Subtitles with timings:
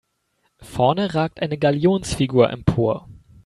[0.63, 3.07] Vorne ragt eine Galionsfigur empor.